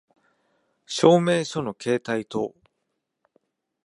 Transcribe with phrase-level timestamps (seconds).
[0.87, 2.55] 証明書の携帯等